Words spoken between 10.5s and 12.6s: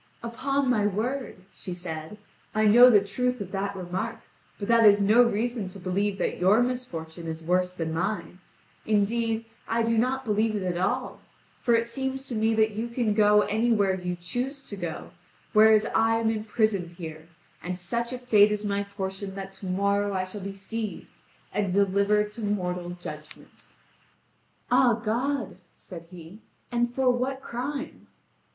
it at all, for it seems to me